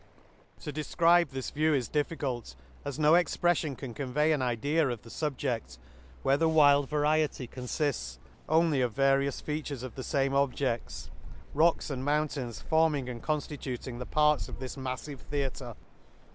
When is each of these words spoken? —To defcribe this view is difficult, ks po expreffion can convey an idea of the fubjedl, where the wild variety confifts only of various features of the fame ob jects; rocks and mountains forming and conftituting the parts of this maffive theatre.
—To 0.63 0.73
defcribe 0.73 1.29
this 1.29 1.51
view 1.51 1.75
is 1.75 1.87
difficult, 1.87 2.55
ks 2.83 2.97
po 2.97 3.11
expreffion 3.11 3.77
can 3.77 3.93
convey 3.93 4.31
an 4.31 4.41
idea 4.41 4.87
of 4.89 5.03
the 5.03 5.11
fubjedl, 5.11 5.77
where 6.23 6.37
the 6.37 6.49
wild 6.49 6.89
variety 6.89 7.45
confifts 7.47 8.17
only 8.49 8.81
of 8.81 8.93
various 8.93 9.41
features 9.41 9.83
of 9.83 9.93
the 9.93 10.03
fame 10.03 10.33
ob 10.33 10.55
jects; 10.55 11.11
rocks 11.53 11.91
and 11.91 12.03
mountains 12.03 12.61
forming 12.63 13.09
and 13.09 13.21
conftituting 13.21 13.99
the 13.99 14.07
parts 14.07 14.49
of 14.49 14.57
this 14.57 14.75
maffive 14.75 15.19
theatre. 15.19 15.75